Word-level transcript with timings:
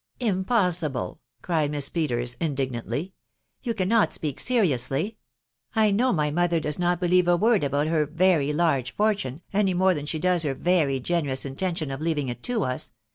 "Impossible!" 0.33 1.19
cried 1.43 1.69
Miss 1.69 1.87
Peters, 1.87 2.35
indignantly;" 2.39 3.13
you 3.61 3.75
can 3.75 3.87
not 3.87 4.11
speak 4.11 4.39
seriously.... 4.39 5.19
I 5.75 5.91
know 5.91 6.11
my 6.11 6.31
mother 6.31 6.59
does 6.59 6.79
not 6.79 6.99
believe 6.99 7.27
a 7.27 7.37
word 7.37 7.63
about 7.63 7.85
her 7.85 8.07
very 8.07 8.51
large 8.51 8.95
fortune, 8.95 9.43
any 9.53 9.75
more 9.75 9.93
than 9.93 10.07
she 10.07 10.17
does 10.17 10.41
her 10.41 10.55
very 10.55 10.99
generous 10.99 11.45
intention 11.45 11.91
of 11.91 12.01
leaving 12.01 12.29
it 12.29 12.41
to 12.41 12.63
us. 12.63 12.93